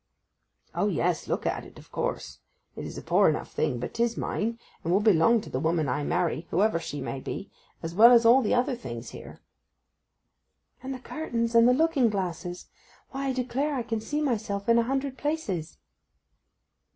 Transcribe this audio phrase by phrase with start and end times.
[0.73, 2.39] 'O yes; look at it, of course.
[2.75, 5.59] It is a poor enough thing, but 'tis mine; and it will belong to the
[5.59, 7.51] woman I marry, whoever she may be,
[7.83, 9.41] as well as all the other things here.'
[10.81, 12.65] 'And the curtains and the looking glasses:
[13.11, 15.77] why I declare I can see myself in a hundred places.